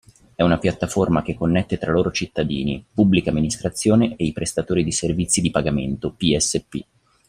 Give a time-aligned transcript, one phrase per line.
[0.33, 5.41] È una piattaforma che connette tra loro cittadini, Pubblica Amministrazione e i Prestatori di Servizi
[5.41, 6.83] di Pagamento (PSP).